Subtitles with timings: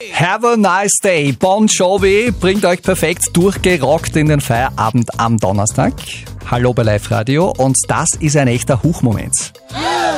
[0.00, 1.32] Have a nice day.
[1.32, 5.92] Bon Jovi bringt euch perfekt durchgerockt in den Feierabend am Donnerstag.
[6.50, 9.52] Hallo bei Live Radio und das ist ein echter Huchmoment.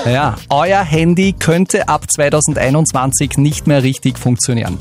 [0.06, 4.78] Ja, euer Handy könnte ab 2021 nicht mehr richtig funktionieren.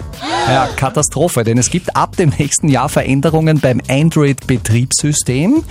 [0.48, 5.64] Ja, Katastrophe, denn es gibt ab dem nächsten Jahr Veränderungen beim Android-Betriebssystem.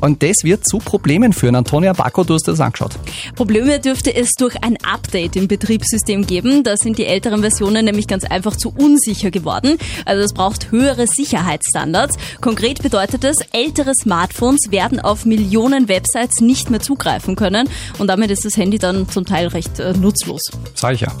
[0.00, 1.54] Und das wird zu Problemen führen.
[1.54, 2.92] Antonia Bacco, du hast das angeschaut.
[3.36, 6.64] Probleme dürfte es durch ein Update im Betriebssystem geben.
[6.64, 9.76] Da sind die älteren Versionen nämlich ganz einfach zu unsicher geworden.
[10.06, 12.16] Also es braucht höhere Sicherheitsstandards.
[12.40, 17.68] Konkret bedeutet es, ältere Smartphones werden auf Millionen Websites nicht mehr zugreifen können.
[17.98, 20.42] Und damit ist das Handy dann zum Teil recht äh, nutzlos.
[20.74, 21.12] Sag ich ja.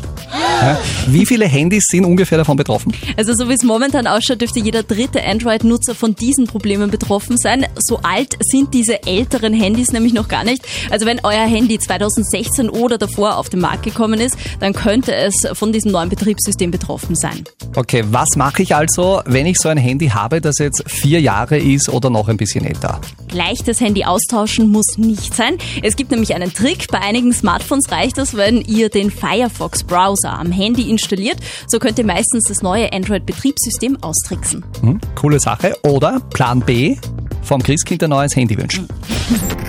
[0.62, 0.78] ja.
[1.06, 2.92] Wie viele Handys sind ungefähr davon betroffen?
[3.16, 7.66] Also so wie es momentan ausschaut, dürfte jeder dritte Android-Nutzer von diesen Problemen betroffen sein.
[7.76, 10.62] So alt sind diese älteren Handys nämlich noch gar nicht.
[10.90, 15.34] Also wenn euer Handy 2016 oder davor auf den Markt gekommen ist, dann könnte es
[15.52, 17.44] von diesem neuen Betriebssystem betroffen sein.
[17.76, 21.58] Okay, was mache ich also, wenn ich so ein Handy habe, das jetzt vier Jahre
[21.58, 23.00] ist oder noch ein bisschen älter?
[23.28, 25.58] Gleich das Handy austauschen muss nicht sein.
[25.82, 26.88] Es gibt nämlich einen Trick.
[26.90, 31.38] Bei einigen Smartphones reicht es, wenn ihr den Firefox Browser am Handy installiert.
[31.68, 34.64] So könnt ihr meistens das neue Android-Betriebssystem austricksen.
[34.80, 35.76] Hm, coole Sache.
[35.82, 36.96] Oder Plan B,
[37.42, 38.88] vom Christkind ein neues Handy wünschen.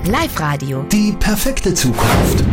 [0.05, 0.83] Live Radio.
[0.91, 2.43] Die perfekte Zukunft.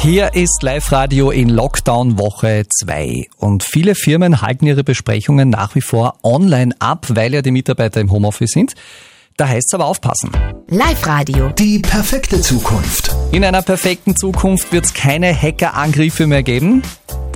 [0.00, 5.74] Hier ist Live Radio in Lockdown Woche 2 und viele Firmen halten ihre Besprechungen nach
[5.74, 8.74] wie vor online ab, weil ja die Mitarbeiter im Homeoffice sind.
[9.40, 10.30] Da heißt es aber aufpassen.
[10.68, 11.48] Live Radio.
[11.48, 13.16] Die perfekte Zukunft.
[13.32, 16.82] In einer perfekten Zukunft wird es keine Hackerangriffe mehr geben.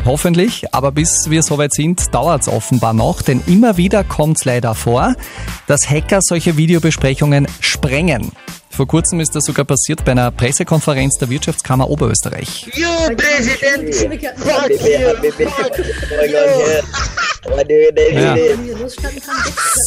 [0.05, 4.45] Hoffentlich, aber bis wir soweit sind, dauert es offenbar noch, denn immer wieder kommt es
[4.45, 5.15] leider vor,
[5.67, 8.33] dass Hacker solche Videobesprechungen sprengen.
[8.69, 12.67] Vor kurzem ist das sogar passiert bei einer Pressekonferenz der Wirtschaftskammer Oberösterreich.
[12.75, 13.95] You Präsident!
[14.41, 15.45] Fuck you!
[18.13, 18.37] Ja.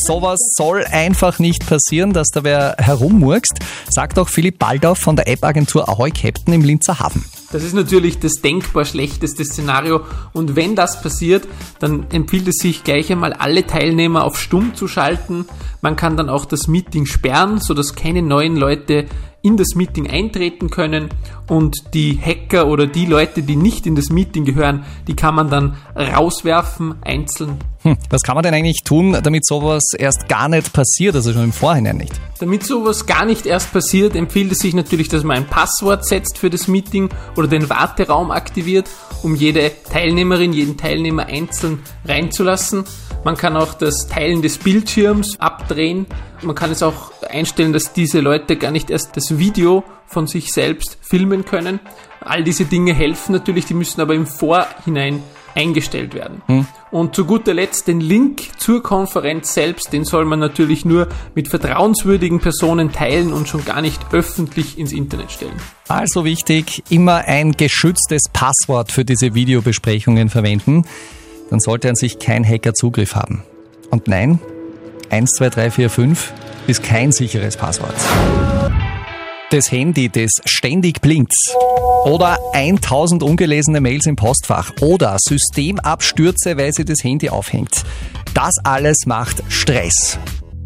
[0.06, 5.28] Sowas soll einfach nicht passieren, dass da wer herummurkst, sagt auch Philipp Baldauf von der
[5.28, 7.26] App-Agentur Ahoy Captain im Linzer Hafen.
[7.52, 10.02] Das ist natürlich das denkbar schlechteste Szenario
[10.34, 11.48] und wenn das passiert,
[11.80, 15.46] dann empfiehlt es sich gleich einmal alle Teilnehmer auf Stumm zu schalten.
[15.82, 19.06] Man kann dann auch das Meeting sperren, sodass keine neuen Leute
[19.42, 21.10] in das Meeting eintreten können
[21.48, 25.50] und die Hacker oder die Leute, die nicht in das Meeting gehören, die kann man
[25.50, 27.58] dann rauswerfen, einzeln.
[28.10, 31.54] Was kann man denn eigentlich tun, damit sowas erst gar nicht passiert, also schon im
[31.54, 32.14] Vorhinein nicht?
[32.40, 36.38] Damit sowas gar nicht erst passiert, empfiehlt es sich natürlich, dass man ein Passwort setzt
[36.38, 38.90] für das Meeting oder den Warteraum aktiviert,
[39.24, 42.86] um jede Teilnehmerin, jeden Teilnehmer einzeln reinzulassen.
[43.24, 46.06] Man kann auch das Teilen des Bildschirms abdrehen.
[46.42, 50.54] Man kann es auch einstellen, dass diese Leute gar nicht erst das Video von sich
[50.54, 51.80] selbst filmen können.
[52.22, 55.24] All diese Dinge helfen natürlich, die müssen aber im Vorhinein
[55.58, 56.42] eingestellt werden.
[56.46, 56.68] Hm.
[56.92, 61.50] Und zu guter Letzt den Link zur Konferenz selbst, den soll man natürlich nur mit
[61.50, 65.56] vertrauenswürdigen Personen teilen und schon gar nicht öffentlich ins Internet stellen.
[65.90, 70.86] Also wichtig, immer ein geschütztes Passwort für diese Videobesprechungen verwenden
[71.50, 73.44] dann sollte an sich kein Hacker Zugriff haben.
[73.90, 74.40] Und nein,
[75.10, 76.34] 1, 2, 3, 4, 5
[76.68, 77.96] ist kein sicheres Passwort.
[79.50, 81.34] Das Handy, das ständig blinkt.
[82.04, 84.74] Oder 1000 ungelesene Mails im Postfach.
[84.82, 87.84] Oder Systemabstürze, weil sie das Handy aufhängt.
[88.34, 90.20] Das alles macht Stress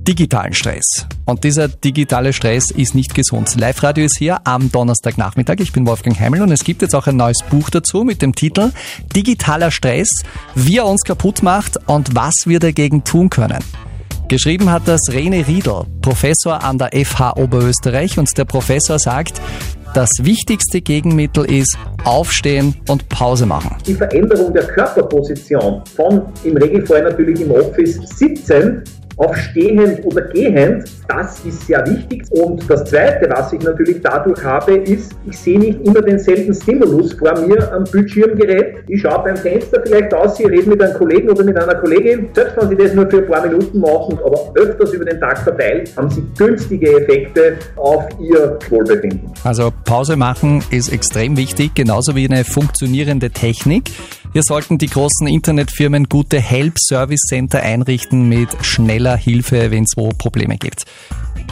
[0.07, 1.05] digitalen Stress.
[1.25, 3.55] Und dieser digitale Stress ist nicht gesund.
[3.59, 5.57] Live Radio ist hier am Donnerstagnachmittag.
[5.59, 8.33] Ich bin Wolfgang Heimel und es gibt jetzt auch ein neues Buch dazu mit dem
[8.33, 8.71] Titel
[9.15, 10.09] Digitaler Stress,
[10.55, 13.63] wie er uns kaputt macht und was wir dagegen tun können.
[14.31, 19.41] Geschrieben hat das Rene Riedel, Professor an der FH Oberösterreich und der Professor sagt,
[19.93, 23.75] das wichtigste Gegenmittel ist aufstehen und Pause machen.
[23.85, 28.89] Die Veränderung der Körperposition von im Regelfall natürlich im Office sitzend
[29.21, 32.23] auf stehend oder gehend, das ist sehr wichtig.
[32.31, 37.13] Und das Zweite, was ich natürlich dadurch habe, ist, ich sehe nicht immer denselben Stimulus
[37.13, 38.77] vor mir am Bildschirmgerät.
[38.87, 42.29] Ich schaue beim Fenster vielleicht aus, ich rede mit einem Kollegen oder mit einer Kollegin.
[42.33, 45.37] Selbst wenn Sie das nur für ein paar Minuten machen, aber öfters über den Tag
[45.39, 49.31] verteilt, haben Sie günstige Effekte auf Ihr Wohlbefinden.
[49.43, 53.91] Also Pause machen ist extrem wichtig, genauso wie eine funktionierende Technik.
[54.33, 60.55] Hier sollten die großen Internetfirmen gute Help-Service-Center einrichten mit schneller Hilfe, wenn es wo Probleme
[60.55, 60.85] gibt.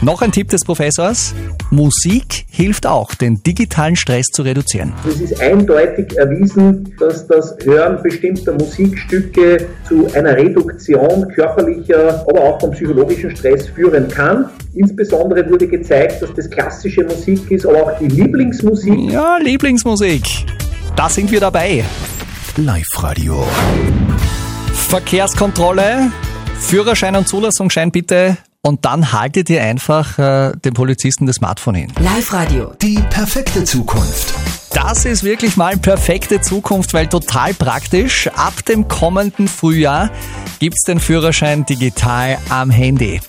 [0.00, 1.34] Noch ein Tipp des Professors.
[1.70, 4.94] Musik hilft auch, den digitalen Stress zu reduzieren.
[5.06, 12.60] Es ist eindeutig erwiesen, dass das Hören bestimmter Musikstücke zu einer Reduktion körperlicher, aber auch
[12.60, 14.48] vom psychologischen Stress führen kann.
[14.72, 19.12] Insbesondere wurde gezeigt, dass das klassische Musik ist, aber auch die Lieblingsmusik.
[19.12, 20.22] Ja, Lieblingsmusik.
[20.96, 21.84] Da sind wir dabei.
[22.56, 23.46] Live Radio.
[24.72, 26.10] Verkehrskontrolle,
[26.58, 31.92] Führerschein und Zulassungsschein bitte und dann haltet ihr einfach äh, dem Polizisten das Smartphone hin.
[32.00, 32.72] Live Radio.
[32.82, 34.34] Die perfekte Zukunft.
[34.72, 38.28] Das ist wirklich mal perfekte Zukunft, weil total praktisch.
[38.28, 40.10] Ab dem kommenden Frühjahr
[40.58, 43.20] gibt's den Führerschein digital am Handy.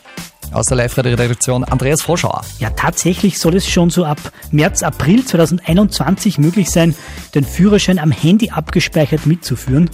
[0.52, 2.44] Aus der Live-Redaktion Andreas Vorschauer.
[2.60, 4.20] Ja, tatsächlich soll es schon so ab
[4.52, 6.94] März, April 2021 möglich sein,
[7.34, 9.90] den Führerschein am Handy abgespeichert mitzuführen.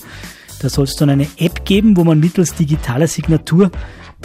[0.59, 3.69] Da soll es dann eine App geben, wo man mittels digitaler Signatur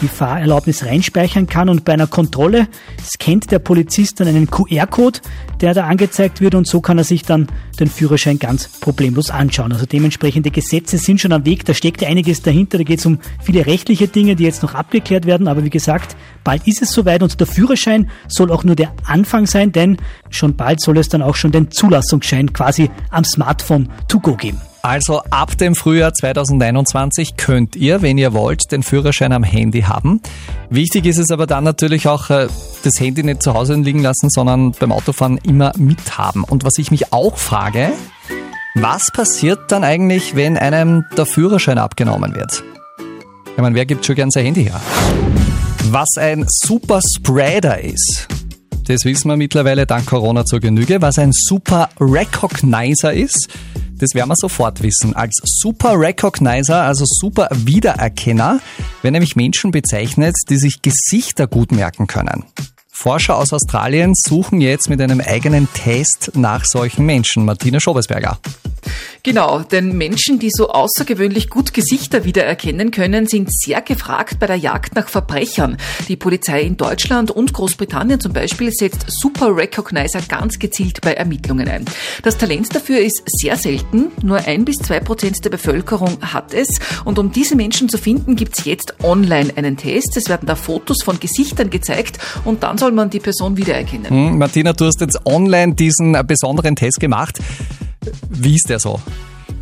[0.00, 2.67] die Fahrerlaubnis reinspeichern kann und bei einer Kontrolle
[3.00, 5.21] scannt der Polizist dann einen QR-Code,
[5.61, 7.49] der da angezeigt wird und so kann er sich dann
[7.79, 9.73] den Führerschein ganz problemlos anschauen.
[9.73, 13.19] Also dementsprechende Gesetze sind schon am Weg, da steckt einiges dahinter, da geht es um
[13.43, 17.23] viele rechtliche Dinge, die jetzt noch abgeklärt werden, aber wie gesagt, bald ist es soweit
[17.23, 19.99] und der Führerschein soll auch nur der Anfang sein, denn
[20.31, 24.61] schon bald soll es dann auch schon den Zulassungsschein quasi am Smartphone to go geben.
[24.84, 30.20] Also ab dem Frühjahr 2021 könnt ihr, wenn ihr wollt, den Führerschein am Handy haben.
[30.70, 32.49] Wichtig ist es aber dann natürlich auch, äh,
[32.82, 36.43] das Handy nicht zu Hause liegen lassen, sondern beim Autofahren immer mithaben.
[36.43, 37.93] Und was ich mich auch frage,
[38.75, 42.64] was passiert dann eigentlich, wenn einem der Führerschein abgenommen wird?
[43.55, 44.81] Ich meine, wer gibt schon gern sein Handy her?
[45.90, 48.26] Was ein Super Spreader ist,
[48.84, 51.00] das wissen wir mittlerweile dank Corona zur Genüge.
[51.00, 53.49] Was ein Super Recognizer ist,
[53.99, 55.14] das werden wir sofort wissen.
[55.14, 58.61] Als Super Recognizer, also Super Wiedererkenner,
[59.02, 62.44] werden nämlich Menschen bezeichnet, die sich Gesichter gut merken können.
[62.88, 67.44] Forscher aus Australien suchen jetzt mit einem eigenen Test nach solchen Menschen.
[67.44, 68.38] Martina Schobesberger.
[69.23, 74.56] Genau, denn Menschen, die so außergewöhnlich gut Gesichter wiedererkennen können, sind sehr gefragt bei der
[74.56, 75.76] Jagd nach Verbrechern.
[76.08, 81.69] Die Polizei in Deutschland und Großbritannien zum Beispiel setzt Super Recognizer ganz gezielt bei Ermittlungen
[81.69, 81.84] ein.
[82.25, 84.11] Das Talent dafür ist sehr selten.
[84.23, 86.69] Nur ein bis zwei Prozent der Bevölkerung hat es.
[87.05, 90.17] Und um diese Menschen zu finden, gibt's jetzt online einen Test.
[90.17, 94.11] Es werden da Fotos von Gesichtern gezeigt und dann soll man die Person wiedererkennen.
[94.11, 97.38] Hm, Martina, du hast jetzt online diesen besonderen Test gemacht.
[98.31, 99.01] Wie ist der so?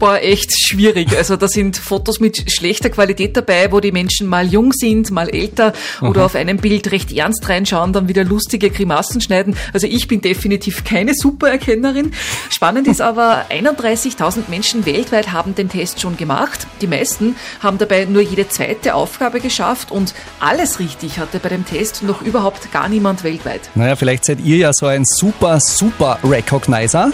[0.01, 1.15] Boah, echt schwierig.
[1.15, 5.29] Also da sind Fotos mit schlechter Qualität dabei, wo die Menschen mal jung sind, mal
[5.29, 9.57] älter oder auf einem Bild recht ernst reinschauen, dann wieder lustige Grimassen schneiden.
[9.75, 12.15] Also ich bin definitiv keine Supererkennerin.
[12.49, 16.67] Spannend ist aber, 31.000 Menschen weltweit haben den Test schon gemacht.
[16.81, 21.67] Die meisten haben dabei nur jede zweite Aufgabe geschafft und alles richtig hatte bei dem
[21.67, 23.69] Test noch überhaupt gar niemand weltweit.
[23.75, 27.13] Naja, vielleicht seid ihr ja so ein super, super Recognizer.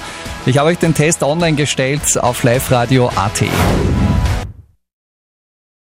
[0.49, 4.06] Ich habe euch den Test online gestellt auf live radio.at.